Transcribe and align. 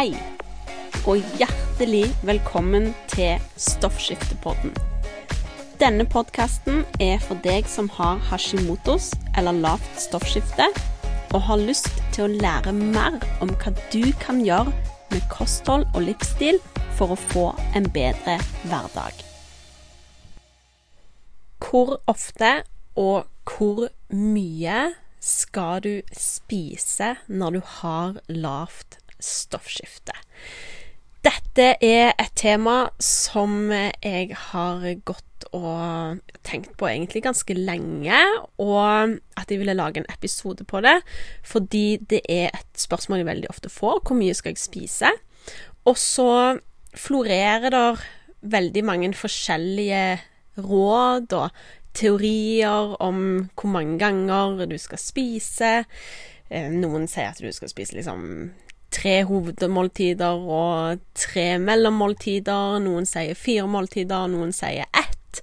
Hei, 0.00 0.14
og 1.04 1.18
hjertelig 1.36 2.06
velkommen 2.24 2.86
til 3.12 3.42
Stoffskiftepodden. 3.60 4.70
Denne 5.76 6.06
podkasten 6.08 6.86
er 7.04 7.18
for 7.20 7.36
deg 7.44 7.66
som 7.68 7.90
har 7.98 8.22
hashimotos 8.30 9.10
eller 9.36 9.58
lavt 9.60 9.98
stoffskifte, 10.00 10.70
og 11.36 11.44
har 11.50 11.60
lyst 11.60 11.90
til 12.16 12.24
å 12.24 12.30
lære 12.32 12.72
mer 12.78 13.18
om 13.44 13.52
hva 13.60 13.74
du 13.92 14.06
kan 14.22 14.40
gjøre 14.40 14.72
med 15.10 15.26
kosthold 15.28 15.84
og 15.90 16.06
livsstil 16.06 16.62
for 16.96 17.12
å 17.12 17.20
få 17.34 17.44
en 17.76 17.90
bedre 17.92 18.38
hverdag. 18.70 19.20
Hvor 21.60 21.98
ofte 22.08 22.54
og 22.96 23.28
hvor 23.52 23.90
mye 24.16 24.80
skal 25.20 25.84
du 25.84 25.94
spise 26.16 27.18
når 27.28 27.60
du 27.60 27.62
har 27.82 28.16
lavt 28.32 28.96
stoffskifte? 29.24 30.16
Dette 31.20 31.74
er 31.84 32.14
et 32.14 32.32
tema 32.38 32.86
som 33.02 33.68
jeg 33.72 34.30
har 34.50 34.86
gått 35.04 35.44
og 35.56 36.20
tenkt 36.46 36.76
på 36.80 36.88
egentlig 36.88 37.22
ganske 37.24 37.56
lenge, 37.56 38.16
og 38.60 39.18
at 39.36 39.50
jeg 39.50 39.60
ville 39.60 39.76
lage 39.76 40.00
en 40.00 40.08
episode 40.12 40.64
på 40.64 40.80
det, 40.84 40.96
fordi 41.44 41.98
det 42.08 42.22
er 42.28 42.48
et 42.54 42.80
spørsmål 42.80 43.20
jeg 43.20 43.28
veldig 43.28 43.50
ofte 43.52 43.72
får. 43.72 44.00
Hvor 44.06 44.16
mye 44.16 44.36
skal 44.36 44.54
jeg 44.54 44.62
spise? 44.62 45.12
Og 45.84 45.98
så 46.00 46.30
florerer 46.96 47.68
det 47.72 47.84
veldig 48.40 48.84
mange 48.84 49.12
forskjellige 49.14 50.20
råd 50.60 51.32
og 51.36 51.60
teorier 51.94 52.96
om 53.02 53.50
hvor 53.54 53.68
mange 53.68 53.98
ganger 53.98 54.64
du 54.70 54.78
skal 54.78 55.00
spise. 55.00 55.84
Noen 56.50 57.08
sier 57.10 57.30
at 57.30 57.40
du 57.42 57.50
skal 57.52 57.70
spise 57.70 57.96
liksom 57.98 58.52
tre 58.90 59.20
hovedmåltider 59.28 60.48
og 60.50 61.04
tre 61.18 61.46
mellommåltider. 61.62 62.80
Noen 62.84 63.06
sier 63.08 63.38
fire 63.38 63.68
måltider, 63.70 64.26
noen 64.32 64.52
sier 64.56 64.88
ett. 64.96 65.42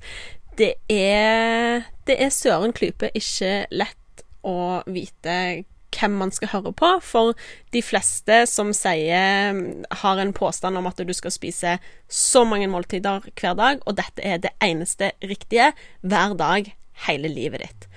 Det 0.57 0.73
er, 0.91 1.87
det 2.09 2.17
er 2.23 2.33
søren 2.33 2.75
klype 2.75 3.11
ikke 3.15 3.67
lett 3.71 4.25
å 4.47 4.83
vite 4.89 5.63
hvem 5.97 6.17
man 6.19 6.31
skal 6.35 6.51
høre 6.51 6.73
på, 6.77 6.89
for 7.01 7.37
de 7.73 7.81
fleste 7.85 8.41
som 8.49 8.73
sier 8.75 9.61
har 10.01 10.21
en 10.21 10.33
påstand 10.35 10.77
om 10.77 10.89
at 10.89 10.99
du 10.99 11.13
skal 11.15 11.33
spise 11.33 11.77
så 12.11 12.43
mange 12.45 12.67
måltider 12.69 13.25
hver 13.31 13.55
dag, 13.57 13.81
og 13.85 13.97
dette 13.97 14.21
er 14.25 14.41
det 14.43 14.53
eneste 14.63 15.13
riktige 15.23 15.71
hver 16.01 16.35
dag 16.37 16.69
hele 17.07 17.31
livet 17.31 17.63
ditt. 17.63 17.89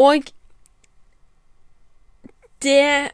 Og 0.00 0.28
det 2.64 3.12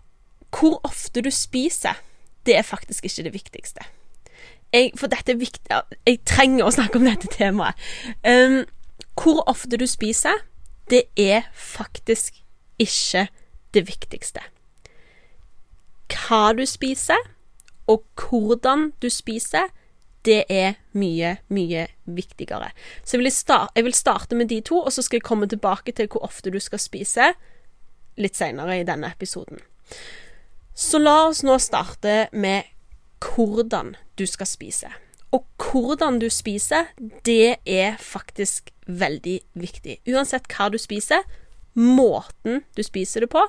Hvor 0.56 0.80
ofte 0.84 1.22
du 1.22 1.30
spiser, 1.30 1.98
det 2.46 2.56
er 2.56 2.62
faktisk 2.62 3.04
ikke 3.04 3.22
det 3.22 3.32
viktigste. 3.34 3.86
Jeg, 4.72 4.92
for 4.96 5.06
dette 5.06 5.32
er 5.32 5.38
viktig 5.38 5.76
Jeg 6.06 6.18
trenger 6.26 6.66
å 6.66 6.72
snakke 6.74 6.98
om 6.98 7.06
dette 7.06 7.30
temaet. 7.32 7.78
Um, 8.26 8.64
hvor 9.16 9.44
ofte 9.48 9.77
du 9.77 9.86
spiser, 9.86 10.34
det 10.90 11.06
er 11.16 11.48
faktisk 11.52 12.34
ikke 12.78 13.27
det 13.74 13.86
viktigste. 13.88 14.42
Hva 16.12 16.52
du 16.56 16.64
spiser, 16.66 17.18
og 17.86 18.04
hvordan 18.18 18.92
du 19.02 19.08
spiser, 19.10 19.70
det 20.27 20.44
er 20.50 20.74
mye, 20.92 21.36
mye 21.48 21.86
viktigere. 22.04 22.70
Så 23.04 23.16
jeg 23.16 23.24
vil, 23.24 23.32
starte, 23.32 23.72
jeg 23.77 23.84
vil, 23.84 23.94
starte 23.94 24.36
med 24.36 24.48
de 24.50 24.60
to, 24.60 24.80
og 24.80 24.92
så 24.92 25.02
skal 25.02 25.20
jeg 25.20 25.28
komme 25.28 25.48
tilbake 25.48 25.92
til 25.92 26.08
hvor 26.10 26.27
ofte 26.27 26.50
du 26.50 26.58
skal 26.60 26.82
spise 26.82 27.32
litt 28.18 28.36
seinere 28.36 28.80
i 28.80 28.86
denne 28.86 29.12
episoden. 29.12 29.60
Så 30.77 31.00
la 31.00 31.22
oss 31.30 31.41
nå 31.46 31.56
starte 31.62 32.27
med 32.36 32.69
hvordan 33.24 33.95
du 34.20 34.27
skal 34.28 34.48
spise. 34.48 34.90
Og 35.33 35.46
hvordan 35.56 36.18
du 36.20 36.28
spiser, 36.30 36.90
det 37.24 37.56
er 37.64 37.96
faktisk 38.01 38.68
veldig 38.86 39.39
viktig. 39.56 39.98
Uansett 40.12 40.45
hva 40.52 40.68
du 40.68 40.77
spiser, 40.78 41.24
måten 41.74 42.62
du 42.77 42.83
spiser 42.84 43.24
det 43.24 43.30
på, 43.33 43.42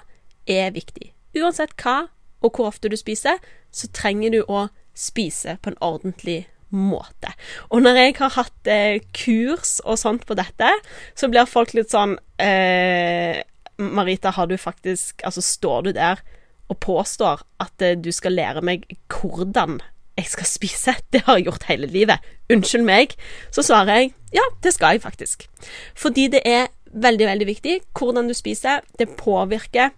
er 0.48 0.72
viktig. 0.76 1.12
Uansett 1.36 1.76
hva 1.84 2.08
og 2.40 2.54
hvor 2.54 2.70
ofte 2.72 2.88
du 2.88 2.96
spiser, 2.96 3.42
så 3.76 3.90
trenger 3.92 4.38
du 4.38 4.40
å 4.48 4.68
spise 4.96 5.58
på 5.62 5.74
en 5.74 5.82
ordentlig 5.84 6.46
måte. 6.72 7.34
Og 7.72 7.84
når 7.84 8.02
jeg 8.02 8.16
har 8.22 8.34
hatt 8.38 8.72
eh, 8.72 9.04
kurs 9.16 9.78
og 9.84 10.00
sånt 10.00 10.24
på 10.28 10.36
dette, 10.40 10.72
så 11.16 11.28
blir 11.32 11.48
folk 11.50 11.76
litt 11.76 11.92
sånn 11.92 12.16
eh, 12.40 13.44
Marita, 13.78 14.32
har 14.34 14.48
du 14.50 14.56
faktisk 14.58 15.22
Altså, 15.28 15.44
står 15.46 15.86
du 15.86 15.92
der 15.96 16.24
og 16.68 16.80
påstår 16.84 17.44
at 17.64 17.86
eh, 17.86 17.98
du 17.98 18.12
skal 18.12 18.36
lære 18.38 18.64
meg 18.66 18.88
hvordan 19.12 19.80
jeg 20.18 20.32
skal 20.34 20.50
spise? 20.50 20.96
Det 21.14 21.24
har 21.26 21.38
jeg 21.38 21.50
gjort 21.50 21.70
hele 21.70 21.88
livet. 21.88 22.24
Unnskyld 22.54 22.86
meg. 22.88 23.16
Så 23.52 23.66
svarer 23.66 24.02
jeg 24.02 24.14
ja, 24.36 24.44
det 24.64 24.74
skal 24.76 24.98
jeg 24.98 25.02
faktisk. 25.06 25.48
Fordi 25.96 26.28
det 26.28 26.42
er 26.46 26.68
veldig, 26.92 27.28
veldig 27.30 27.48
viktig 27.48 27.80
hvordan 27.96 28.28
du 28.28 28.36
spiser. 28.36 28.84
Det 29.00 29.16
påvirker 29.16 29.94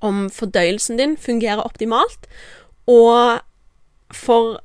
om 0.00 0.28
fordøyelsen 0.30 0.98
din 0.98 1.16
fungerer 1.18 1.60
optimalt, 1.60 2.28
og 2.86 3.40
for 4.14 4.60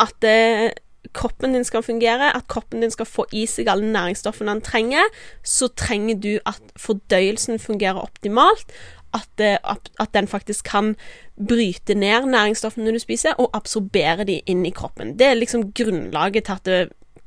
at 0.00 0.14
det, 0.24 0.72
kroppen 1.12 1.52
din 1.54 1.64
skal 1.64 1.82
fungere, 1.82 2.36
at 2.36 2.48
kroppen 2.48 2.80
din 2.80 2.90
skal 2.90 3.06
få 3.06 3.26
i 3.32 3.44
seg 3.46 3.68
alle 3.68 3.92
næringsstoffene 3.92 4.54
den 4.54 4.64
trenger, 4.64 5.04
så 5.44 5.68
trenger 5.68 6.16
du 6.16 6.32
at 6.46 6.62
fordøyelsen 6.76 7.58
fungerer 7.58 8.00
optimalt. 8.00 8.72
At, 9.16 9.26
det, 9.38 9.58
at, 9.64 10.12
den 10.14 10.28
faktisk 10.30 10.68
kan 10.70 10.94
bryte 11.34 11.96
ned 11.98 12.28
næringsstoffene 12.30 12.92
du 12.94 13.00
spiser, 13.02 13.34
og 13.38 13.50
absorbere 13.56 14.26
de 14.28 14.40
inn 14.46 14.62
i 14.66 14.74
kroppen. 14.74 15.16
Det 15.18 15.26
er 15.26 15.38
liksom 15.38 15.72
grunnlaget 15.74 16.46
til 16.46 16.58
at 16.58 16.68
det, 16.68 16.80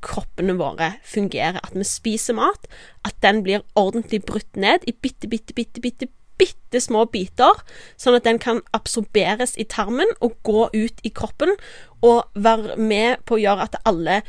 kroppene 0.04 0.58
våre 0.60 0.94
fungerer. 1.08 1.60
At 1.64 1.76
vi 1.76 1.86
spiser 1.88 2.36
mat, 2.36 2.68
at 3.08 3.16
den 3.24 3.44
blir 3.44 3.64
ordentlig 3.80 4.24
brutt 4.28 4.60
ned 4.60 4.84
i 4.88 4.92
bitte, 4.92 5.30
bitte, 5.32 5.56
bitte, 5.56 5.82
bitte 5.82 6.12
bitte 6.38 6.82
små 6.82 7.06
biter, 7.14 7.60
sånn 8.00 8.18
at 8.18 8.26
den 8.28 8.40
kan 8.42 8.64
absorberes 8.76 9.54
i 9.62 9.68
tarmen 9.70 10.10
og 10.24 10.36
gå 10.44 10.66
ut 10.74 11.04
i 11.06 11.12
kroppen, 11.14 11.54
og 12.04 12.26
være 12.34 12.78
med 12.82 13.24
på 13.28 13.38
å 13.38 13.44
gjøre 13.44 13.68
at 13.70 13.80
alle 13.88 14.22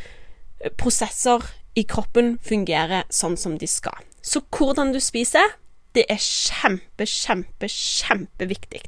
prosesser 0.78 1.42
i 1.74 1.86
kroppen 1.88 2.36
fungerer 2.44 3.08
sånn 3.10 3.38
som 3.40 3.56
de 3.58 3.68
skal. 3.70 3.98
Så 4.24 4.44
hvordan 4.54 4.92
du 4.94 5.00
spiser, 5.02 5.56
det 5.94 6.04
er 6.10 6.18
kjempe, 6.18 7.06
kjempe, 7.06 7.68
kjempeviktig. 7.70 8.82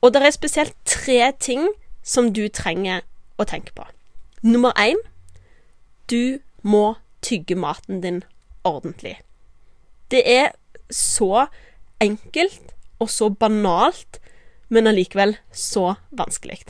Og 0.00 0.14
det 0.14 0.22
er 0.22 0.34
spesielt 0.34 0.74
tre 0.84 1.32
ting 1.38 1.68
som 2.02 2.32
du 2.34 2.48
trenger 2.48 3.04
å 3.38 3.46
tenke 3.48 3.74
på. 3.76 3.86
Nummer 4.42 4.74
én 4.80 4.98
du 6.10 6.40
må 6.62 6.96
tygge 7.22 7.54
maten 7.54 8.00
din 8.02 8.22
ordentlig. 8.66 9.20
Det 10.10 10.22
er 10.26 10.50
så 10.90 11.46
enkelt 12.02 12.74
og 13.00 13.10
så 13.10 13.28
banalt, 13.30 14.18
men 14.68 14.86
allikevel 14.90 15.36
så 15.52 15.94
vanskelig. 16.10 16.64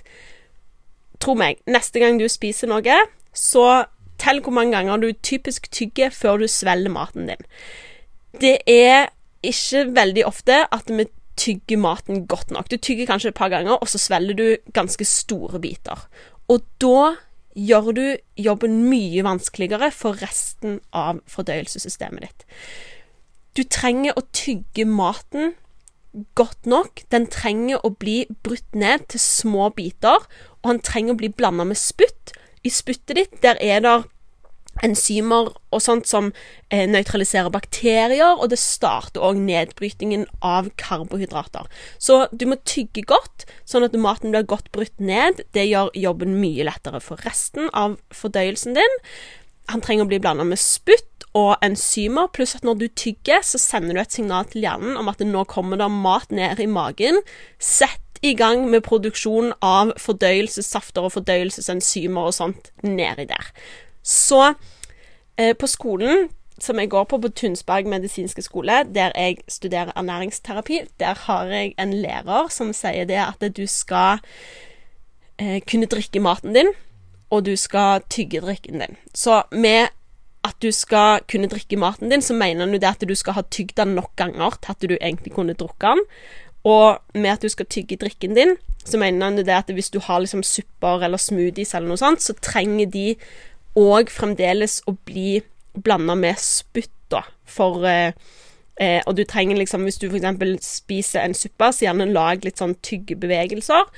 Tro 1.21 1.35
meg, 1.37 1.61
neste 1.67 2.01
gang 2.01 2.21
du 2.21 2.29
spiser 2.29 2.71
noe, 2.71 2.99
så 3.33 3.87
tell 4.21 4.43
hvor 4.45 4.55
mange 4.57 4.77
ganger 4.77 5.01
du 5.01 5.11
typisk 5.25 5.71
tygger 5.73 6.13
før 6.13 6.43
du 6.43 6.49
svelger 6.49 6.93
maten 6.93 7.31
din. 7.31 7.49
Det 8.41 8.59
er 8.69 9.09
ikke 9.47 9.87
veldig 9.97 10.27
ofte 10.29 10.65
at 10.73 10.91
vi 10.93 11.07
tygger 11.41 11.81
maten 11.81 12.27
godt 12.29 12.51
nok. 12.53 12.69
Du 12.71 12.77
tygger 12.77 13.09
kanskje 13.09 13.33
et 13.33 13.39
par 13.39 13.49
ganger, 13.53 13.79
og 13.81 13.89
så 13.89 13.99
svelger 13.99 14.37
du 14.37 14.73
ganske 14.77 15.05
store 15.09 15.61
biter. 15.63 16.09
Og 16.49 16.65
da 16.83 17.15
gjør 17.57 17.93
du 17.97 18.05
jobben 18.39 18.83
mye 18.91 19.25
vanskeligere 19.27 19.91
for 19.95 20.21
resten 20.23 20.79
av 20.95 21.23
fordøyelsessystemet 21.31 22.27
ditt. 22.27 22.45
Du 23.57 23.65
trenger 23.67 24.15
å 24.17 24.27
tygge 24.37 24.87
maten 24.87 25.55
godt 26.39 26.67
nok. 26.67 27.03
Den 27.11 27.27
trenger 27.31 27.83
å 27.87 27.93
bli 27.95 28.25
brutt 28.45 28.77
ned 28.77 29.09
til 29.11 29.23
små 29.23 29.71
biter, 29.75 30.23
og 30.61 30.73
han 30.73 30.83
trenger 30.85 31.17
å 31.17 31.21
bli 31.23 31.33
blanda 31.33 31.67
med 31.67 31.79
spytt. 31.81 32.35
I 32.63 32.71
spyttet 32.71 33.17
ditt 33.17 33.43
der 33.43 33.59
er 33.63 33.83
det 33.85 33.97
enzymer 34.87 35.51
og 35.71 35.83
sånt 35.85 36.09
som 36.11 36.31
eh, 36.71 36.87
nøytraliserer 36.91 37.53
bakterier, 37.53 38.37
og 38.37 38.51
det 38.53 38.61
starter 38.61 39.23
òg 39.25 39.41
nedbrytingen 39.41 40.27
av 40.45 40.71
karbohydrater. 40.81 41.69
Så 41.99 42.25
du 42.33 42.47
må 42.51 42.59
tygge 42.69 43.05
godt, 43.09 43.47
sånn 43.69 43.87
at 43.87 43.97
maten 43.97 44.35
blir 44.35 44.49
godt 44.49 44.71
brutt 44.75 44.97
ned. 44.99 45.45
Det 45.57 45.69
gjør 45.69 45.93
jobben 45.99 46.39
mye 46.41 46.67
lettere 46.69 47.03
for 47.05 47.21
resten 47.27 47.71
av 47.77 47.99
fordøyelsen 48.15 48.79
din. 48.79 49.01
Han 49.71 49.83
trenger 49.85 50.07
å 50.07 50.11
bli 50.11 50.21
blanda 50.23 50.47
med 50.47 50.59
spytt 50.59 51.07
og 51.39 51.61
enzymer, 51.63 52.31
pluss 52.35 52.57
at 52.59 52.65
når 52.67 52.79
du 52.81 52.87
tygger, 52.89 53.45
så 53.47 53.61
sender 53.61 53.95
du 53.95 54.03
et 54.03 54.15
signal 54.15 54.49
til 54.51 54.65
hjernen 54.67 54.99
om 54.99 55.11
at 55.13 55.23
nå 55.23 55.45
kommer 55.51 55.79
det 55.79 55.91
mat 55.95 56.33
ned 56.35 56.63
i 56.63 56.67
magen. 56.67 57.21
Sett 57.63 58.03
i 58.27 58.35
gang 58.37 58.67
med 58.71 58.85
produksjon 58.85 59.55
av 59.65 59.95
fordøyelsessafter 60.01 61.07
og 61.07 61.15
fordøyelsesenzymer 61.15 62.29
og 62.29 62.37
sånt 62.37 62.73
nedi 62.85 63.29
der. 63.31 63.53
Så 64.03 64.55
eh, 65.39 65.57
på 65.57 65.67
skolen 65.67 66.29
som 66.61 66.79
jeg 66.79 66.91
går 66.93 67.07
på 67.09 67.19
på 67.19 67.29
Tunsberg 67.29 67.89
medisinske 67.89 68.43
skole, 68.45 68.83
der 68.95 69.15
jeg 69.17 69.39
studerer 69.49 69.93
ernæringsterapi, 69.97 70.81
der 71.01 71.15
har 71.27 71.45
jeg 71.45 71.75
en 71.79 71.93
lærer 71.93 72.51
som 72.53 72.73
sier 72.77 73.09
det 73.09 73.17
at 73.17 73.57
du 73.57 73.67
skal 73.67 74.21
eh, 75.41 75.61
kunne 75.65 75.89
drikke 75.89 76.21
maten 76.21 76.55
din, 76.55 76.73
og 77.31 77.47
du 77.47 77.57
skal 77.57 78.05
tygge 78.11 78.41
drikken 78.41 78.81
din. 78.81 78.97
Så 79.15 79.43
med 79.53 79.89
at 80.45 80.57
du 80.63 80.71
skal 80.73 81.21
kunne 81.31 81.49
drikke 81.49 81.77
maten 81.77 82.11
din, 82.11 82.23
så 82.23 82.35
mener 82.35 82.67
du 82.67 82.73
det 82.73 82.85
at 82.85 83.09
du 83.09 83.15
skal 83.15 83.37
ha 83.39 83.43
tygd 83.43 83.77
den 83.77 83.95
nok 83.97 84.13
ganger 84.17 84.57
til 84.61 84.73
at 84.73 84.83
du 84.83 84.97
egentlig 85.01 85.33
kunne 85.33 85.55
drukke 85.55 85.87
den. 85.87 86.01
Og 86.65 86.99
med 87.15 87.31
at 87.31 87.43
du 87.43 87.49
skal 87.49 87.67
tygge 87.67 87.97
drikken 87.97 88.35
din, 88.35 88.57
så 88.85 88.99
mener 88.99 89.27
han 89.27 89.37
det 89.37 89.49
at 89.49 89.73
hvis 89.73 89.91
du 89.91 90.01
har 90.01 90.21
liksom 90.21 90.43
supper 90.43 91.05
eller 91.05 91.17
smoothies 91.17 91.75
eller 91.75 91.89
noe 91.89 92.01
sånt, 92.01 92.23
så 92.23 92.35
trenger 92.43 92.87
de 92.87 93.15
òg 93.79 94.11
fremdeles 94.13 94.81
å 94.91 94.97
bli 95.07 95.41
blanda 95.75 96.17
med 96.19 96.39
spytt, 96.41 96.95
da. 97.11 97.23
For 97.47 97.85
eh, 97.87 98.13
eh, 98.81 99.03
Og 99.07 99.17
du 99.19 99.25
trenger 99.25 99.59
liksom, 99.59 99.85
hvis 99.87 100.01
du 100.01 100.09
f.eks. 100.11 100.67
spiser 100.67 101.25
en 101.25 101.35
suppe, 101.35 101.71
så 101.73 101.87
gjerne 101.87 102.11
lag 102.11 102.45
litt 102.45 102.63
sånn 102.63 102.77
tyggebevegelser. 102.87 103.91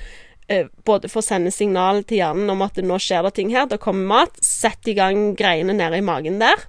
Eh, 0.48 0.68
både 0.84 1.08
for 1.08 1.22
å 1.22 1.26
sende 1.26 1.52
signal 1.54 2.02
til 2.04 2.22
hjernen 2.22 2.50
om 2.52 2.64
at 2.64 2.80
nå 2.82 2.98
skjer 3.00 3.24
det 3.28 3.34
ting 3.38 3.52
her, 3.54 3.68
det 3.70 3.80
kommer 3.82 4.24
mat. 4.24 4.42
Sett 4.44 4.88
i 4.90 4.96
gang 4.98 5.32
greiene 5.38 5.76
nede 5.76 6.00
i 6.00 6.04
magen 6.04 6.40
der. 6.42 6.66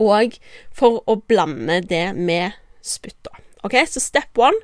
Og 0.00 0.36
for 0.76 1.02
å 1.08 1.20
blande 1.28 1.80
det 1.88 2.10
med 2.16 2.56
spytt, 2.84 3.18
da. 3.26 3.36
OK, 3.66 3.76
så 3.88 4.00
step 4.00 4.38
one 4.40 4.56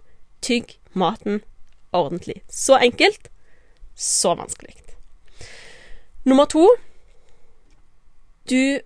tygg 0.45 0.79
maten 0.97 1.43
ordentlig. 1.97 2.43
Så 2.49 2.79
enkelt, 2.81 3.29
så 3.95 4.35
vanskelig. 4.37 4.77
Nummer 6.27 6.49
to 6.51 6.67
Du 8.47 8.81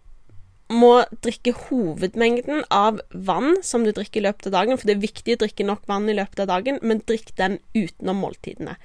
må 0.70 0.92
drikke 1.24 1.52
hovedmengden 1.66 2.62
av 2.70 3.00
vann 3.10 3.58
som 3.66 3.84
du 3.84 3.90
drikker 3.92 4.22
i 4.22 4.26
løpet 4.28 4.50
av 4.50 4.58
dagen, 4.60 4.78
for 4.78 4.86
det 4.86 4.96
er 4.96 5.06
viktig 5.06 5.36
å 5.36 5.40
drikke 5.44 5.66
nok 5.66 5.88
vann 5.90 6.06
i 6.08 6.16
løpet 6.16 6.44
av 6.44 6.50
dagen, 6.52 6.78
men 6.86 7.02
drikk 7.06 7.34
den 7.40 7.58
utenom 7.74 8.22
måltidene. 8.22 8.76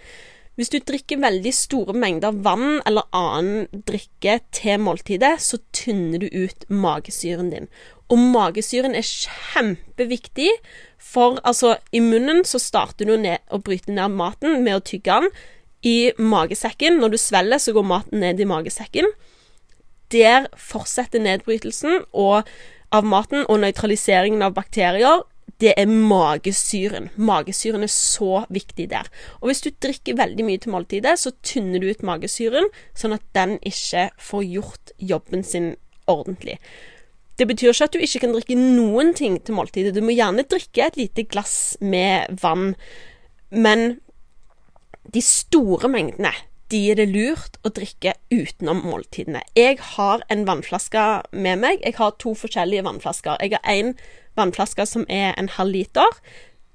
Hvis 0.56 0.72
du 0.72 0.78
drikker 0.80 1.20
veldig 1.20 1.52
store 1.52 1.94
mengder 2.00 2.36
vann 2.46 2.80
eller 2.88 3.10
annen 3.16 3.82
drikke 3.88 4.38
til 4.56 4.80
måltidet, 4.80 5.36
så 5.44 5.60
tynner 5.76 6.24
du 6.24 6.30
ut 6.32 6.64
magesyren 6.72 7.52
din. 7.52 7.68
Og 8.08 8.22
magesyren 8.22 8.96
er 8.96 9.06
kjempeviktig, 9.06 10.48
for 11.02 11.42
altså, 11.44 11.76
i 11.92 12.00
munnen 12.02 12.46
så 12.48 12.62
starter 12.62 13.10
du 13.10 13.18
ned 13.20 13.44
å 13.52 13.60
bryte 13.60 13.94
ned 13.94 14.16
maten 14.16 14.64
med 14.64 14.80
å 14.80 14.86
tygge 14.86 15.20
den. 15.26 15.36
I 15.86 15.98
magesekken, 16.18 17.02
når 17.02 17.14
du 17.14 17.20
svelger, 17.22 17.62
så 17.62 17.76
går 17.76 17.86
maten 17.86 18.24
ned 18.24 18.40
i 18.40 18.48
magesekken. 18.50 19.12
Der 20.14 20.50
fortsetter 20.58 21.22
nedbrytelsen 21.24 22.04
av 22.14 23.08
maten 23.08 23.46
og 23.50 23.62
nøytraliseringen 23.64 24.46
av 24.46 24.54
bakterier. 24.58 25.24
Det 25.62 25.72
er 25.80 25.88
magesyren. 25.88 27.10
Magesyren 27.16 27.86
er 27.86 27.92
så 27.92 28.44
viktig 28.52 28.90
der. 28.92 29.08
Og 29.40 29.50
hvis 29.50 29.64
du 29.64 29.70
drikker 29.72 30.18
veldig 30.20 30.46
mye 30.48 30.62
til 30.62 30.74
måltidet, 30.74 31.16
så 31.22 31.32
tynner 31.48 31.80
du 31.80 31.88
ut 31.88 32.04
magesyren, 32.04 32.68
sånn 32.98 33.16
at 33.16 33.24
den 33.38 33.56
ikke 33.64 34.10
får 34.20 34.44
gjort 34.52 34.92
jobben 35.00 35.46
sin 35.48 35.76
ordentlig. 36.12 36.58
Det 37.40 37.48
betyr 37.48 37.72
ikke 37.72 37.88
at 37.88 37.96
du 37.96 38.04
ikke 38.04 38.22
kan 38.24 38.36
drikke 38.36 38.58
noen 38.60 39.14
ting 39.16 39.38
til 39.44 39.58
måltidet. 39.58 39.96
Du 39.96 40.04
må 40.04 40.16
gjerne 40.16 40.48
drikke 40.48 40.86
et 40.86 41.00
lite 41.00 41.26
glass 41.28 41.76
med 41.84 42.36
vann, 42.42 42.76
men 43.52 43.98
de 45.14 45.24
store 45.24 45.90
mengdene 45.92 46.32
de 46.74 46.82
er 46.90 46.98
det 46.98 47.08
lurt 47.12 47.60
å 47.66 47.70
drikke 47.74 48.16
utenom 48.34 48.82
måltidene. 48.88 49.44
Jeg 49.58 49.78
har 49.94 50.24
en 50.34 50.46
vannflaske 50.48 51.06
med 51.32 51.62
meg. 51.62 51.84
Jeg 51.86 51.98
har 52.00 52.16
to 52.22 52.34
forskjellige 52.38 52.86
vannflasker. 52.88 53.38
Jeg 53.44 53.54
har 53.58 53.70
én 53.70 53.94
vannflaske 54.38 54.88
som 54.90 55.06
er 55.10 55.36
en 55.38 55.50
halv 55.58 55.76
liter. 55.76 56.20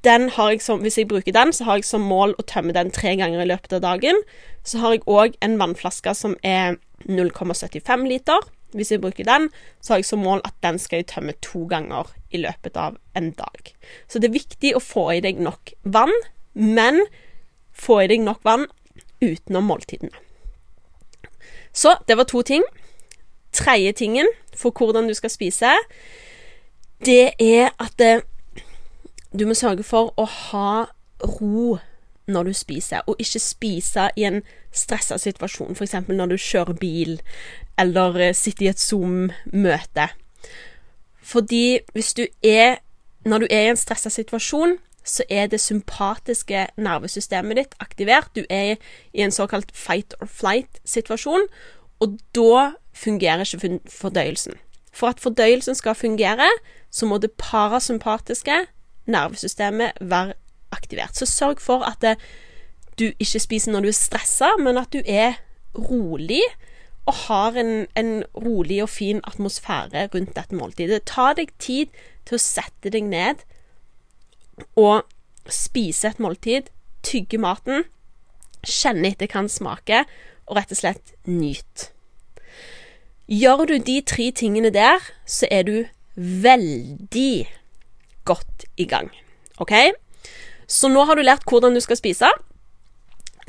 Jeg 0.05 0.63
som, 0.65 0.81
hvis 0.81 0.97
jeg 0.97 1.11
bruker 1.11 1.35
den, 1.35 1.53
så 1.53 1.67
har 1.67 1.81
jeg 1.81 1.85
som 1.85 2.07
mål 2.07 2.33
å 2.39 2.47
tømme 2.49 2.73
den 2.73 2.93
tre 2.95 3.17
ganger 3.21 3.43
i 3.43 3.51
løpet 3.51 3.75
av 3.77 3.83
dagen. 3.85 4.23
Så 4.65 4.81
har 4.81 4.95
jeg 4.95 5.05
òg 5.11 5.37
en 5.45 5.59
vannflaske 5.61 6.15
som 6.17 6.39
er 6.47 6.79
0,75 7.05 8.07
liter. 8.09 8.47
Hvis 8.73 8.93
jeg 8.95 9.03
bruker 9.03 9.27
den, 9.27 9.49
så 9.83 9.93
har 9.95 10.01
jeg 10.01 10.09
som 10.09 10.23
mål 10.23 10.41
at 10.47 10.55
den 10.63 10.79
skal 10.79 11.03
jeg 11.03 11.11
tømme 11.11 11.35
to 11.43 11.67
ganger 11.69 12.09
i 12.31 12.41
løpet 12.41 12.79
av 12.79 12.97
en 13.19 13.33
dag. 13.35 13.73
Så 14.09 14.23
det 14.23 14.31
er 14.31 14.39
viktig 14.39 14.77
å 14.77 14.85
få 14.85 15.09
i 15.17 15.23
deg 15.25 15.43
nok 15.43 15.75
vann, 15.83 16.15
men 16.55 17.03
få 17.75 18.05
i 18.05 18.11
deg 18.13 18.23
nok 18.23 18.45
vann 18.47 18.69
utenom 19.23 19.65
måltidene. 19.65 20.13
Så 21.73 21.97
det 22.09 22.17
var 22.17 22.25
to 22.25 22.43
ting. 22.43 22.63
Tredje 23.53 23.93
tingen 23.93 24.27
for 24.57 24.71
hvordan 24.71 25.09
du 25.09 25.15
skal 25.15 25.31
spise, 25.31 25.71
det 27.05 27.33
er 27.39 27.71
at 27.79 27.93
det, 27.99 28.15
eh, 28.15 28.63
du 29.39 29.47
må 29.47 29.55
sørge 29.55 29.83
for 29.83 30.13
å 30.19 30.25
ha 30.25 30.87
ro 31.23 31.79
når 32.27 32.43
du 32.45 32.53
spiser, 32.55 33.01
og 33.07 33.17
ikke 33.19 33.41
spise 33.43 34.09
i 34.17 34.25
en 34.27 34.43
stressa 34.73 35.19
situasjon, 35.19 35.75
f.eks. 35.75 35.95
når 36.09 36.27
du 36.27 36.37
kjører 36.37 36.79
bil, 36.79 37.21
eller 37.79 38.19
eh, 38.21 38.35
sitter 38.35 38.67
i 38.67 38.71
et 38.71 38.81
Zoom-møte. 38.81 40.09
Fordi 41.23 41.81
hvis 41.93 42.15
du 42.15 42.27
er 42.43 42.77
Når 43.25 43.39
du 43.39 43.47
er 43.51 43.61
i 43.61 43.69
en 43.69 43.77
stressa 43.77 44.09
situasjon, 44.09 44.79
så 45.05 45.25
er 45.31 45.47
det 45.47 45.61
sympatiske 45.61 46.67
nervesystemet 46.77 47.57
ditt 47.57 47.75
aktivert. 47.81 48.31
Du 48.37 48.45
er 48.51 48.77
i 49.13 49.25
en 49.25 49.33
såkalt 49.33 49.73
fight 49.75 50.15
or 50.21 50.27
flight-situasjon, 50.27 51.47
og 52.01 52.19
da 52.35 52.73
fungerer 52.97 53.45
ikke 53.45 53.81
fordøyelsen. 53.89 54.55
For 54.93 55.13
at 55.13 55.21
fordøyelsen 55.21 55.75
skal 55.75 55.95
fungere, 55.95 56.49
så 56.91 57.07
må 57.07 57.19
det 57.19 57.33
parasympatiske 57.39 58.67
nervesystemet 59.07 59.93
være 60.01 60.33
aktivert. 60.73 61.17
Så 61.17 61.27
sørg 61.27 61.61
for 61.61 61.85
at 61.87 62.01
det, 62.03 62.17
du 62.99 63.13
ikke 63.19 63.41
spiser 63.41 63.73
når 63.73 63.81
du 63.81 63.89
er 63.89 63.97
stressa, 63.97 64.51
men 64.59 64.79
at 64.79 64.93
du 64.93 65.01
er 65.07 65.39
rolig 65.79 66.43
og 67.07 67.15
har 67.15 67.57
en, 67.59 67.87
en, 67.97 68.25
rolig 68.37 68.83
og 68.83 68.89
fin 68.89 69.21
atmosfære 69.25 70.09
rundt 70.15 70.37
dette 70.37 70.55
måltidet. 70.55 71.07
Ta 71.09 71.33
deg 71.37 71.53
tid 71.59 71.91
til 72.29 72.37
å 72.37 72.43
sette 72.43 72.93
deg 72.93 73.09
ned 73.09 73.43
og 74.77 75.07
spise 75.51 76.11
et 76.11 76.21
måltid, 76.23 76.69
tygge 77.07 77.41
maten, 77.41 77.87
kjenne 78.67 79.13
etter 79.13 79.31
hva 79.31 79.45
den 79.45 79.53
smaker, 79.53 80.05
og 80.51 80.59
rett 80.59 80.75
og 80.75 80.81
slett 80.81 81.15
nyt. 81.29 81.91
Gjør 83.31 83.65
du 83.71 83.77
de 83.87 84.01
tre 84.03 84.31
tingene 84.35 84.73
der, 84.75 84.99
så 85.25 85.47
er 85.51 85.63
du 85.69 85.75
veldig 86.17 87.47
godt 88.27 88.67
i 88.77 88.87
gang. 88.91 89.11
OK? 89.63 89.73
Så 90.67 90.91
nå 90.91 91.05
har 91.07 91.17
du 91.17 91.23
lært 91.23 91.47
hvordan 91.49 91.75
du 91.75 91.81
skal 91.83 91.99
spise. 91.99 92.31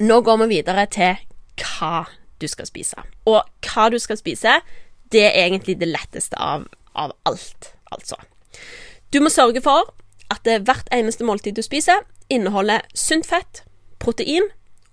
Nå 0.02 0.22
går 0.26 0.44
vi 0.44 0.52
videre 0.58 0.86
til 0.90 1.18
hva 1.62 2.06
du 2.42 2.48
skal 2.50 2.70
spise. 2.70 3.02
Og 3.26 3.42
hva 3.66 3.90
du 3.94 3.98
skal 4.02 4.20
spise, 4.22 4.60
det 5.12 5.26
er 5.28 5.48
egentlig 5.48 5.80
det 5.82 5.90
letteste 5.90 6.38
av, 6.38 6.68
av 6.94 7.14
alt, 7.26 7.74
altså. 7.92 8.18
Du 9.14 9.20
må 9.22 9.30
sørge 9.34 9.62
for 9.62 9.92
at 10.32 10.48
hvert 10.48 10.90
eneste 10.96 11.28
måltid 11.28 11.58
du 11.58 11.64
spiser, 11.66 12.02
inneholder 12.32 12.86
sunt 12.96 13.28
fett, 13.28 13.64
protein 14.00 14.48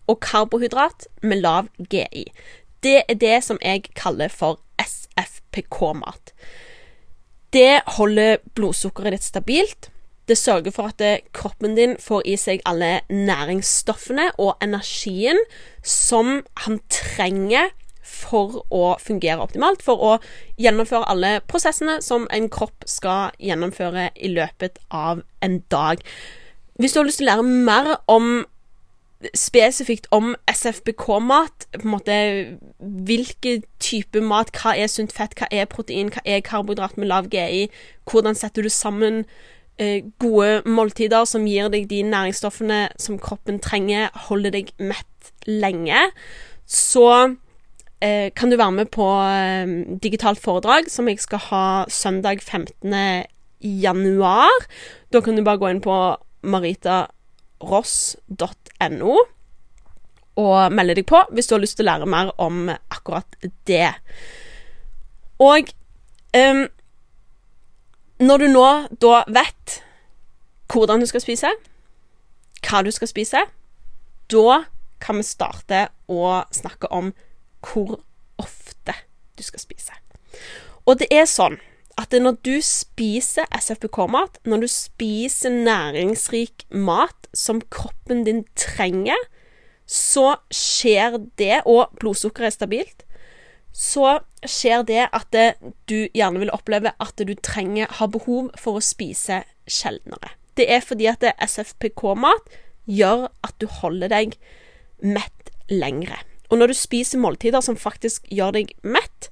og 0.08 0.20
karbohydrat 0.24 1.06
med 1.22 1.42
lav 1.44 1.68
GI. 1.90 2.26
Det 2.82 3.02
er 3.08 3.18
det 3.20 3.36
som 3.44 3.60
jeg 3.62 3.88
kaller 3.96 4.32
for 4.32 4.60
SFPK-mat. 4.82 6.32
Det 7.52 7.80
holder 7.98 8.42
blodsukkeret 8.54 9.16
ditt 9.16 9.26
stabilt. 9.26 9.90
Det 10.28 10.36
sørger 10.36 10.74
for 10.74 10.92
at 10.92 11.22
kroppen 11.32 11.76
din 11.78 11.96
får 12.00 12.26
i 12.28 12.36
seg 12.36 12.60
alle 12.68 13.00
næringsstoffene 13.08 14.30
og 14.36 14.58
energien 14.62 15.38
som 15.82 16.42
han 16.66 16.80
trenger 16.92 17.72
for 18.18 18.60
å 18.74 18.96
fungere 19.02 19.44
optimalt, 19.44 19.82
for 19.84 20.02
å 20.02 20.12
gjennomføre 20.58 21.08
alle 21.12 21.32
prosessene 21.46 22.00
som 22.04 22.26
en 22.34 22.50
kropp 22.52 22.86
skal 22.90 23.34
gjennomføre 23.38 24.10
i 24.16 24.32
løpet 24.34 24.82
av 24.90 25.22
en 25.44 25.60
dag. 25.72 26.02
Hvis 26.78 26.94
du 26.94 27.00
har 27.00 27.08
lyst 27.08 27.22
til 27.22 27.28
å 27.28 27.32
lære 27.32 27.48
mer 27.48 27.96
om 28.10 28.46
spesifikt 29.34 30.06
om 30.10 30.36
SFBK-mat. 30.46 31.66
på 31.72 31.82
en 31.82 31.90
måte 31.90 32.56
Hvilke 32.78 33.62
type 33.80 34.20
mat, 34.20 34.50
hva 34.54 34.76
er 34.76 34.86
sunt 34.86 35.12
fett, 35.12 35.34
hva 35.38 35.48
er 35.50 35.66
protein, 35.66 36.10
hva 36.10 36.22
er 36.24 36.40
karbohydrat 36.40 36.96
med 36.96 37.08
lav 37.08 37.28
GI, 37.28 37.68
hvordan 38.10 38.34
setter 38.34 38.62
du 38.62 38.68
sammen 38.68 39.24
eh, 39.78 40.04
gode 40.18 40.62
måltider 40.66 41.24
som 41.24 41.46
gir 41.46 41.68
deg 41.68 41.88
de 41.90 42.02
næringsstoffene 42.02 42.88
som 42.98 43.18
kroppen 43.18 43.58
trenger, 43.58 44.08
holder 44.28 44.54
deg 44.54 44.70
mett 44.78 45.32
lenge, 45.46 46.10
så 46.66 47.34
kan 48.00 48.50
du 48.50 48.56
være 48.56 48.72
med 48.72 48.86
på 48.94 49.06
eh, 49.26 49.66
digitalt 50.02 50.40
foredrag 50.42 50.90
som 50.90 51.08
jeg 51.10 51.18
skal 51.22 51.38
ha 51.48 51.84
søndag 51.90 52.42
15. 52.42 52.94
januar. 53.60 54.50
Da 55.12 55.20
kan 55.20 55.36
du 55.36 55.44
bare 55.44 55.58
gå 55.58 55.68
inn 55.72 55.80
på 55.82 56.16
maritaross.no 56.46 59.16
og 60.38 60.72
melde 60.72 60.94
deg 60.94 61.06
på 61.10 61.24
hvis 61.34 61.48
du 61.50 61.54
har 61.56 61.64
lyst 61.64 61.76
til 61.80 61.86
å 61.86 61.90
lære 61.90 62.10
mer 62.10 62.30
om 62.38 62.68
akkurat 62.70 63.26
det. 63.66 63.90
Og 65.42 65.70
um, 66.34 66.66
når 68.18 68.42
du 68.42 68.48
nå 68.50 68.66
da 69.02 69.22
vet 69.30 69.78
hvordan 70.70 71.02
du 71.02 71.06
skal 71.10 71.24
spise, 71.24 71.50
hva 72.62 72.82
du 72.84 72.90
skal 72.94 73.10
spise, 73.10 73.42
da 74.30 74.62
kan 75.02 75.18
vi 75.18 75.26
starte 75.26 75.88
å 76.10 76.42
snakke 76.54 76.90
om 76.94 77.12
hvor 77.64 78.00
ofte 78.38 78.94
du 79.38 79.42
skal 79.42 79.62
spise. 79.62 79.96
Og 80.86 80.98
det 81.00 81.10
er 81.12 81.26
sånn 81.28 81.58
at 81.98 82.14
når 82.14 82.38
du 82.46 82.54
spiser 82.62 83.48
SFPK-mat, 83.54 84.38
når 84.46 84.62
du 84.64 84.68
spiser 84.70 85.50
næringsrik 85.50 86.68
mat 86.70 87.26
som 87.34 87.60
kroppen 87.74 88.22
din 88.28 88.44
trenger, 88.58 89.18
så 89.88 90.36
skjer 90.52 91.18
det, 91.40 91.62
og 91.66 91.96
blodsukkeret 91.98 92.52
er 92.52 92.54
stabilt, 92.54 93.04
så 93.74 94.18
skjer 94.46 94.84
det 94.86 95.04
at 95.14 95.26
det, 95.34 95.48
du 95.90 96.06
gjerne 96.14 96.42
vil 96.42 96.54
oppleve 96.54 96.92
at 97.02 97.18
du 97.18 97.34
trenger, 97.34 97.90
har 97.98 98.12
behov 98.14 98.52
for 98.58 98.78
å 98.78 98.84
spise 98.84 99.42
sjeldnere. 99.68 100.34
Det 100.58 100.66
er 100.70 100.82
fordi 100.84 101.08
at 101.10 101.24
SFPK-mat 101.44 102.50
gjør 102.88 103.28
at 103.46 103.54
du 103.62 103.68
holder 103.80 104.10
deg 104.12 104.38
mett 105.02 105.52
lengre. 105.70 106.18
Og 106.48 106.60
når 106.60 106.72
du 106.72 106.78
spiser 106.78 107.20
måltider 107.20 107.64
som 107.64 107.78
faktisk 107.78 108.28
gjør 108.32 108.56
deg 108.58 108.72
mett, 108.82 109.30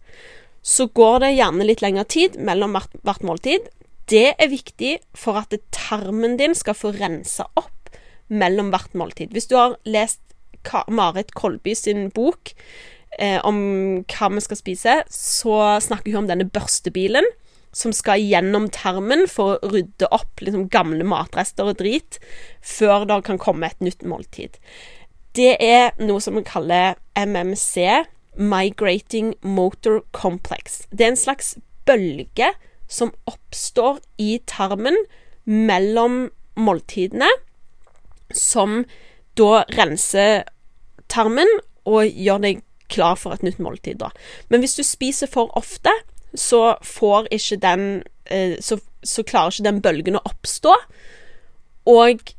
så 0.67 0.89
går 0.91 1.23
det 1.23 1.37
gjerne 1.37 1.67
litt 1.69 1.83
lengre 1.85 2.05
tid 2.11 2.37
mellom 2.43 2.77
hvert 2.77 3.25
måltid. 3.27 3.69
Det 4.11 4.35
er 4.35 4.51
viktig 4.51 4.97
for 5.19 5.39
at 5.41 5.55
tarmen 5.75 6.37
din 6.41 6.55
skal 6.59 6.77
få 6.79 6.93
rensa 6.97 7.47
opp 7.59 7.73
mellom 8.29 8.73
hvert 8.75 8.95
måltid. 8.99 9.33
Hvis 9.35 9.49
du 9.51 9.57
har 9.59 9.79
lest 9.87 10.23
Marit 10.91 11.31
Kolby 11.39 11.77
sin 11.79 12.09
bok 12.11 12.51
eh, 13.21 13.39
om 13.47 13.59
hva 14.11 14.31
vi 14.35 14.43
skal 14.43 14.59
spise, 14.59 14.97
så 15.07 15.59
snakker 15.83 16.11
hun 16.13 16.25
om 16.25 16.31
denne 16.33 16.49
børstebilen 16.51 17.27
som 17.77 17.93
skal 17.93 18.23
gjennom 18.23 18.71
tarmen 18.73 19.27
for 19.29 19.57
å 19.61 19.71
rydde 19.71 20.09
opp 20.15 20.41
liksom, 20.43 20.67
gamle 20.73 21.05
matrester 21.07 21.69
og 21.69 21.79
drit 21.83 22.19
før 22.65 23.05
det 23.09 23.21
kan 23.29 23.41
komme 23.41 23.69
et 23.69 23.85
nytt 23.85 24.07
måltid. 24.09 24.57
Det 25.37 25.57
er 25.61 25.93
noe 26.01 26.23
som 26.25 26.39
vi 26.39 26.45
kaller 26.47 26.97
MMC, 27.19 28.07
Migrating 28.37 29.35
Motor 29.45 30.01
Complex. 30.17 30.85
Det 30.91 31.05
er 31.05 31.13
en 31.13 31.21
slags 31.21 31.57
bølge 31.89 32.53
som 32.89 33.13
oppstår 33.29 34.01
i 34.23 34.39
tarmen 34.49 34.97
mellom 35.45 36.31
måltidene, 36.57 37.29
som 38.33 38.85
da 39.37 39.65
renser 39.77 40.47
tarmen 41.13 41.51
og 41.87 42.09
gjør 42.09 42.43
deg 42.43 42.63
klar 42.91 43.19
for 43.21 43.37
et 43.37 43.45
nytt 43.45 43.61
måltid. 43.63 44.01
Da. 44.01 44.11
Men 44.49 44.63
hvis 44.65 44.79
du 44.79 44.85
spiser 44.87 45.31
for 45.31 45.53
ofte, 45.59 45.93
så 46.37 46.77
får 46.85 47.29
ikke 47.35 47.61
den 47.63 47.87
eh, 48.31 48.57
så, 48.61 48.79
så, 49.05 49.25
klarer 49.27 49.55
ikke 49.55 49.69
den 49.69 49.83
bølgen 49.85 50.19
å 50.19 50.25
oppstå. 50.29 50.75
Og 51.93 52.33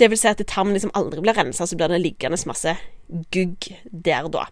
det 0.00 0.10
vil 0.12 0.20
si 0.20 0.28
at 0.28 0.42
tarmen 0.48 0.76
liksom 0.76 0.94
aldri 0.98 1.22
blir 1.24 1.36
rensa, 1.36 1.66
så 1.66 1.76
blir 1.78 1.92
det 1.92 2.02
liggende 2.02 2.38
masse 2.48 2.76
gugg 3.32 3.70
der 3.90 4.28
da. 4.32 4.46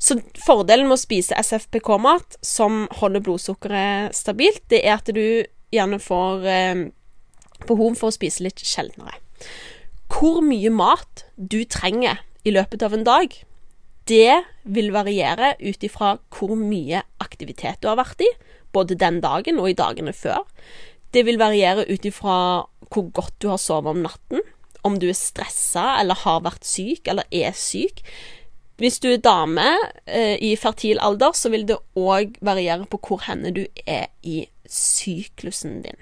Så 0.00 0.16
fordelen 0.40 0.88
med 0.88 0.96
å 0.96 1.02
spise 1.02 1.36
SFPK-mat 1.36 2.38
som 2.44 2.86
holder 3.00 3.24
blodsukkeret 3.24 4.16
stabilt, 4.16 4.62
det 4.72 4.80
er 4.86 4.96
at 4.96 5.10
du 5.12 5.44
gjerne 5.74 6.00
får 6.02 6.46
eh, 6.48 6.86
behov 7.68 7.98
for 8.00 8.08
å 8.08 8.16
spise 8.16 8.44
litt 8.46 8.62
sjeldnere. 8.64 9.18
Hvor 10.10 10.40
mye 10.44 10.72
mat 10.72 11.26
du 11.36 11.62
trenger 11.68 12.22
i 12.44 12.54
løpet 12.54 12.82
av 12.82 12.96
en 12.96 13.06
dag, 13.06 13.34
det 14.10 14.40
vil 14.64 14.90
variere 14.94 15.54
ut 15.60 15.84
ifra 15.86 16.16
hvor 16.34 16.56
mye 16.58 17.04
aktivitet 17.22 17.82
du 17.82 17.90
har 17.90 18.00
vært 18.00 18.24
i, 18.24 18.30
både 18.74 18.98
den 18.98 19.20
dagen 19.22 19.60
og 19.60 19.70
i 19.70 19.76
dagene 19.76 20.14
før. 20.16 20.42
Det 21.14 21.24
vil 21.26 21.38
variere 21.38 21.86
ut 21.90 22.06
ifra 22.06 22.66
hvor 22.90 23.10
godt 23.14 23.36
du 23.42 23.50
har 23.52 23.60
sovet 23.60 23.92
om 23.92 24.02
natten, 24.02 24.42
om 24.86 24.98
du 25.00 25.08
er 25.10 25.18
stressa 25.18 25.96
eller 26.00 26.18
har 26.22 26.44
vært 26.44 26.66
syk 26.66 27.10
eller 27.10 27.26
er 27.30 27.56
syk. 27.56 28.02
Hvis 28.80 28.96
du 29.02 29.10
er 29.10 29.20
dame 29.20 29.66
eh, 30.06 30.38
i 30.40 30.54
fertil 30.56 31.00
alder, 31.04 31.34
så 31.36 31.50
vil 31.52 31.66
det 31.68 31.76
òg 32.00 32.38
variere 32.40 32.86
på 32.88 33.00
hvor 33.04 33.20
henne 33.26 33.52
du 33.52 33.66
er 33.84 34.08
i 34.24 34.46
syklusen 34.70 35.82
din. 35.84 35.98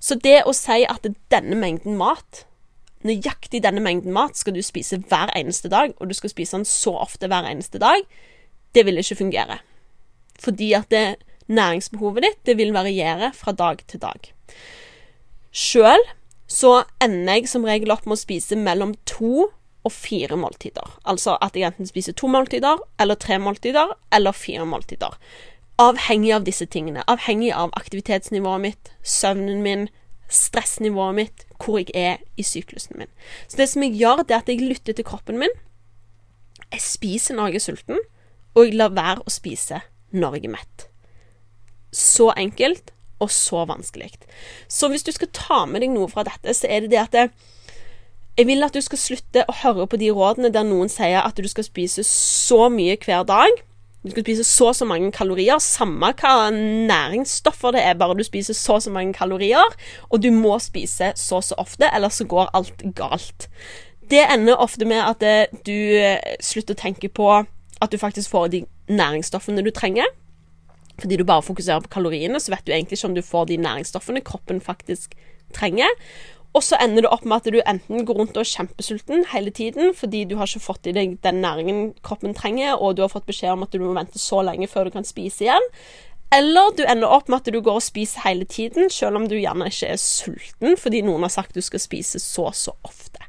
Så 0.00 0.16
det 0.16 0.40
å 0.48 0.54
si 0.56 0.80
at 0.88 1.04
denne 1.32 1.58
mengden 1.60 1.98
mat, 2.00 2.46
nøyaktig 3.04 3.60
denne 3.66 3.82
mengden 3.84 4.14
mat, 4.16 4.38
skal 4.38 4.56
du 4.56 4.62
spise 4.64 5.02
hver 5.10 5.32
eneste 5.36 5.68
dag, 5.72 5.92
og 5.98 6.08
du 6.08 6.16
skal 6.16 6.32
spise 6.32 6.56
den 6.56 6.68
så 6.68 6.94
ofte 7.02 7.28
hver 7.28 7.50
eneste 7.50 7.82
dag, 7.82 8.00
det 8.72 8.86
vil 8.88 9.02
ikke 9.02 9.18
fungere. 9.20 9.58
Fordi 10.40 10.72
at 10.78 10.88
det, 10.88 11.04
næringsbehovet 11.52 12.24
ditt 12.24 12.40
det 12.48 12.56
vil 12.56 12.72
variere 12.72 13.32
fra 13.36 13.52
dag 13.52 13.82
til 13.90 14.00
dag. 14.00 14.32
Sjøl 15.52 16.00
så 16.52 16.82
ender 17.00 17.40
jeg 17.40 17.48
som 17.48 17.64
regel 17.64 17.94
opp 17.94 18.04
med 18.04 18.18
å 18.18 18.20
spise 18.20 18.58
mellom 18.60 18.92
to 19.08 19.48
og 19.82 19.92
fire 19.92 20.36
måltider. 20.38 20.98
Altså 21.08 21.38
at 21.42 21.56
jeg 21.56 21.66
enten 21.70 21.88
spiser 21.88 22.14
to 22.18 22.28
måltider, 22.30 22.78
eller 23.00 23.18
tre 23.18 23.38
måltider, 23.42 23.94
eller 24.12 24.36
fire 24.36 24.66
måltider. 24.68 25.16
Avhengig 25.80 26.34
av 26.36 26.44
disse 26.46 26.68
tingene. 26.70 27.02
Avhengig 27.10 27.50
av 27.56 27.72
aktivitetsnivået 27.78 28.62
mitt, 28.62 28.92
søvnen 29.02 29.64
min, 29.64 29.88
stressnivået 30.28 31.18
mitt, 31.18 31.46
hvor 31.56 31.80
jeg 31.80 31.90
er 31.96 32.22
i 32.36 32.44
syklusen 32.46 33.00
min. 33.00 33.10
Så 33.48 33.58
det 33.58 33.68
som 33.72 33.82
jeg 33.82 33.96
gjør, 33.98 34.22
det 34.22 34.36
er 34.36 34.44
at 34.44 34.52
jeg 34.52 34.62
lytter 34.62 34.96
til 34.96 35.08
kroppen 35.08 35.40
min. 35.40 35.60
Jeg 36.72 36.84
spiser 36.84 37.36
når 37.36 37.52
jeg 37.52 37.62
er 37.62 37.66
sulten, 37.66 38.02
og 38.54 38.66
jeg 38.68 38.76
lar 38.76 38.94
være 38.94 39.24
å 39.24 39.32
spise 39.32 39.80
når 40.12 40.38
jeg 40.38 40.50
er 40.50 40.56
mett. 40.58 40.86
Så 41.92 42.30
enkelt 42.36 42.92
og 43.22 43.30
så 43.32 43.64
vanskelig. 43.70 44.12
Så 44.68 44.90
hvis 44.90 45.06
du 45.06 45.12
skal 45.14 45.30
ta 45.36 45.64
med 45.70 45.84
deg 45.84 45.94
noe 45.94 46.10
fra 46.10 46.26
dette, 46.26 46.54
så 46.54 46.68
er 46.68 46.84
det 46.84 46.92
det 46.94 47.02
at 47.02 47.16
det, 47.16 47.26
jeg 48.38 48.48
vil 48.48 48.64
at 48.64 48.74
du 48.74 48.80
skal 48.80 49.00
slutte 49.00 49.44
å 49.48 49.58
høre 49.62 49.86
på 49.86 49.98
de 50.00 50.08
rådene 50.14 50.52
der 50.52 50.64
noen 50.64 50.90
sier 50.92 51.20
at 51.20 51.36
du 51.36 51.48
skal 51.50 51.66
spise 51.66 52.04
så 52.08 52.66
mye 52.72 52.96
hver 53.00 53.26
dag. 53.28 53.62
Du 54.02 54.10
skal 54.10 54.24
spise 54.24 54.44
så 54.48 54.70
og 54.72 54.74
så 54.74 54.86
mange 54.88 55.12
kalorier, 55.14 55.60
samme 55.62 56.10
hva 56.18 56.48
næringsstoffer 56.50 57.76
det 57.76 57.84
er, 57.86 57.94
bare 58.00 58.16
du 58.18 58.24
spiser 58.26 58.56
så 58.58 58.80
og 58.80 58.82
så 58.82 58.90
mange 58.90 59.14
kalorier. 59.14 59.76
Og 60.10 60.22
du 60.24 60.30
må 60.34 60.56
spise 60.64 61.12
så 61.16 61.38
og 61.38 61.44
så 61.46 61.58
ofte, 61.60 61.90
ellers 61.92 62.18
så 62.18 62.26
går 62.26 62.50
alt 62.56 62.82
galt. 62.98 63.46
Det 64.10 64.24
ender 64.26 64.58
ofte 64.58 64.88
med 64.88 65.04
at 65.04 65.22
eh, 65.22 65.60
du 65.66 65.76
eh, 66.00 66.18
slutter 66.42 66.74
å 66.74 66.82
tenke 66.82 67.08
på 67.08 67.28
at 67.82 67.92
du 67.92 67.98
faktisk 67.98 68.32
får 68.32 68.50
de 68.52 68.64
næringsstoffene 68.90 69.62
du 69.62 69.70
trenger. 69.70 70.08
Fordi 71.00 71.16
du 71.16 71.24
bare 71.24 71.42
fokuserer 71.42 71.80
på 71.84 71.92
kaloriene, 71.96 72.40
så 72.40 72.52
vet 72.52 72.66
du 72.66 72.72
egentlig 72.72 72.98
ikke 72.98 73.10
om 73.10 73.16
du 73.16 73.24
får 73.24 73.48
de 73.50 73.56
næringsstoffene 73.62 74.22
kroppen 74.24 74.60
faktisk 74.60 75.16
trenger. 75.54 75.88
Og 76.52 76.60
så 76.64 76.76
ender 76.84 77.06
det 77.06 77.12
opp 77.14 77.24
med 77.24 77.40
at 77.40 77.52
du 77.52 77.60
enten 77.64 78.04
går 78.04 78.18
rundt 78.18 78.36
og 78.36 78.44
er 78.44 78.50
kjempesulten 78.50 79.24
hele 79.30 79.50
tiden 79.56 79.94
fordi 79.96 80.26
du 80.28 80.36
har 80.36 80.50
ikke 80.50 80.66
fått 80.66 80.88
i 80.90 80.92
deg 80.92 81.14
den 81.24 81.40
næringen 81.40 81.94
kroppen 82.04 82.36
trenger, 82.36 82.76
og 82.76 82.96
du 82.96 83.02
har 83.04 83.12
fått 83.12 83.28
beskjed 83.28 83.54
om 83.54 83.64
at 83.64 83.72
du 83.72 83.80
må 83.80 83.94
vente 83.96 84.20
så 84.20 84.42
lenge 84.44 84.68
før 84.68 84.88
du 84.88 84.98
kan 84.98 85.08
spise 85.08 85.46
igjen. 85.46 85.68
Eller 86.32 86.72
du 86.76 86.84
ender 86.84 87.12
opp 87.12 87.28
med 87.28 87.40
at 87.40 87.52
du 87.52 87.60
går 87.60 87.80
og 87.80 87.84
spiser 87.84 88.24
hele 88.26 88.44
tiden, 88.48 88.90
selv 88.92 89.20
om 89.20 89.28
du 89.28 89.36
gjerne 89.36 89.68
ikke 89.68 89.94
er 89.94 90.00
sulten 90.00 90.76
fordi 90.80 91.02
noen 91.04 91.24
har 91.24 91.32
sagt 91.32 91.56
du 91.56 91.64
skal 91.64 91.80
spise 91.80 92.20
så 92.20 92.50
så 92.56 92.76
ofte. 92.84 93.24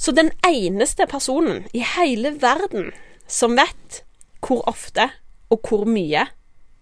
Så 0.00 0.14
den 0.16 0.32
eneste 0.46 1.06
personen 1.06 1.66
i 1.76 1.82
hele 1.96 2.34
verden 2.42 2.90
som 3.30 3.54
vet 3.58 4.02
hvor 4.42 4.64
ofte 4.70 5.10
og 5.50 5.66
hvor 5.66 5.86
mye 5.86 6.26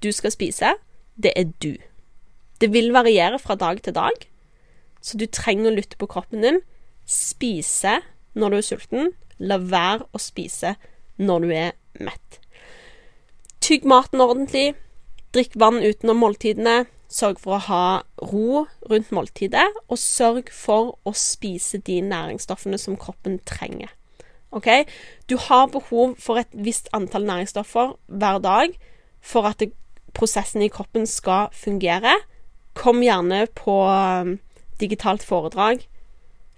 du 0.02 0.11
skal 0.12 0.35
spise, 0.35 0.75
det 1.17 1.33
er 1.37 1.52
du. 1.62 1.75
Det 2.61 2.73
vil 2.73 2.93
variere 2.93 3.38
fra 3.38 3.55
dag 3.55 3.83
til 3.83 3.95
dag. 3.95 4.14
Så 5.00 5.19
du 5.19 5.26
trenger 5.26 5.71
å 5.71 5.76
lytte 5.76 5.99
på 5.99 6.09
kroppen 6.11 6.43
din. 6.43 6.61
Spise 7.07 8.00
når 8.35 8.50
du 8.50 8.59
er 8.59 8.67
sulten. 8.67 9.11
La 9.38 9.59
være 9.62 10.09
å 10.12 10.21
spise 10.23 10.75
når 11.19 11.47
du 11.47 11.55
er 11.55 11.73
mett. 12.02 12.40
Tygg 13.62 13.87
maten 13.87 14.23
ordentlig. 14.23 14.73
Drikk 15.35 15.59
vann 15.61 15.83
utenom 15.83 16.23
måltidene. 16.23 16.87
Sørg 17.09 17.38
for 17.40 17.57
å 17.57 17.64
ha 17.69 17.85
ro 18.21 18.67
rundt 18.90 19.14
måltidet, 19.17 19.64
og 19.88 19.97
sørg 19.97 20.50
for 20.52 20.99
å 21.09 21.14
spise 21.17 21.81
de 21.81 22.02
næringsstoffene 22.05 22.76
som 22.76 22.99
kroppen 23.00 23.38
trenger. 23.49 23.88
OK? 24.52 24.69
Du 25.28 25.38
har 25.40 25.71
behov 25.73 26.19
for 26.21 26.40
et 26.40 26.52
visst 26.52 26.90
antall 26.97 27.25
næringsstoffer 27.28 27.95
hver 28.07 28.43
dag 28.45 28.76
for 29.25 29.49
at 29.49 29.64
prosessen 30.18 30.64
i 30.64 30.70
kroppen 30.72 31.06
skal 31.06 31.52
fungere. 31.54 32.16
Kom 32.78 33.00
gjerne 33.02 33.46
på 33.58 33.78
digitalt 34.80 35.25
foredrag 35.26 35.87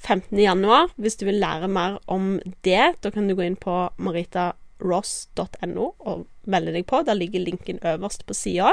15.1. 0.00 0.90
Hvis 0.96 1.16
du 1.16 1.26
vil 1.28 1.40
lære 1.40 1.68
mer 1.68 1.98
om 2.06 2.40
det, 2.64 2.94
da 3.02 3.10
kan 3.10 3.28
du 3.28 3.36
gå 3.36 3.44
inn 3.44 3.58
på 3.60 3.90
maritaross.no 4.00 5.90
og 5.98 6.26
melde 6.50 6.74
deg 6.74 6.86
på. 6.88 7.02
Der 7.06 7.18
ligger 7.18 7.44
linken 7.44 7.80
øverst 7.84 8.24
på 8.26 8.34
sida. 8.34 8.72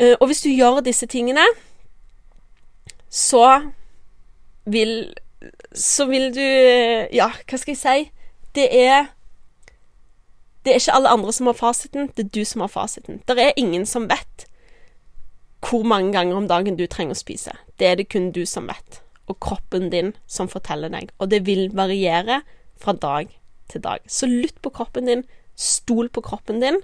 Eh, 0.00 0.14
og 0.20 0.26
hvis 0.28 0.44
du 0.44 0.50
gjør 0.50 0.82
disse 0.84 1.06
tingene, 1.06 1.44
så 3.08 3.72
vil 4.64 5.14
Så 5.74 6.06
vil 6.06 6.30
du 6.34 6.40
Ja, 7.12 7.32
hva 7.48 7.58
skal 7.58 7.74
jeg 7.74 7.80
si? 7.80 8.10
Det 8.54 8.68
er 8.70 9.08
Det 10.62 10.72
er 10.72 10.78
ikke 10.78 10.94
alle 10.94 11.10
andre 11.10 11.32
som 11.34 11.48
har 11.50 11.58
fasiten, 11.58 12.08
det 12.16 12.26
er 12.26 12.34
du 12.34 12.44
som 12.46 12.62
har 12.62 12.70
fasiten. 12.70 13.20
Det 13.26 13.38
er 13.38 13.56
ingen 13.58 13.86
som 13.88 14.08
vet 14.10 14.46
hvor 15.62 15.86
mange 15.86 16.12
ganger 16.14 16.36
om 16.36 16.48
dagen 16.50 16.76
du 16.78 16.84
trenger 16.90 17.14
å 17.14 17.18
spise. 17.18 17.54
Det 17.78 17.86
er 17.86 17.98
det 17.98 18.08
kun 18.10 18.30
du 18.34 18.44
som 18.46 18.66
vet, 18.70 19.00
og 19.30 19.38
kroppen 19.42 19.90
din 19.92 20.12
som 20.26 20.50
forteller 20.50 20.90
deg. 20.92 21.10
Og 21.18 21.30
det 21.30 21.44
vil 21.46 21.68
variere 21.74 22.42
fra 22.82 22.94
dag 22.94 23.30
til 23.70 23.82
dag. 23.82 24.02
Så 24.06 24.26
lytt 24.30 24.58
på 24.62 24.72
kroppen 24.74 25.10
din, 25.10 25.24
stol 25.54 26.10
på 26.10 26.22
kroppen 26.24 26.62
din, 26.62 26.80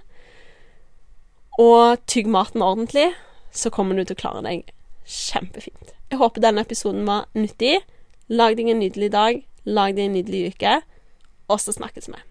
og 1.59 1.99
tygg 2.07 2.29
maten 2.31 2.63
ordentlig, 2.63 3.09
så 3.51 3.71
kommer 3.73 3.97
du 3.97 4.05
til 4.05 4.15
å 4.15 4.21
klare 4.21 4.43
deg 4.45 4.71
kjempefint. 5.09 5.95
Jeg 6.09 6.21
håper 6.21 6.43
denne 6.43 6.63
episoden 6.63 7.03
var 7.07 7.27
nyttig. 7.35 7.81
Lag 8.29 8.55
deg 8.57 8.69
en 8.71 8.79
nydelig 8.79 9.11
dag, 9.13 9.41
lag 9.65 9.95
deg 9.97 10.07
en 10.07 10.15
nydelig 10.19 10.53
uke, 10.53 10.79
og 11.49 11.59
så 11.61 11.73
snakkes 11.75 12.07
vi. 12.13 12.21